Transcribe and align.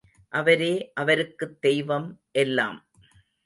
அவரே 0.29 0.91
அவருக்குத் 0.93 1.61
தெய்வம் 1.61 2.21
எல்லாம். 2.31 2.85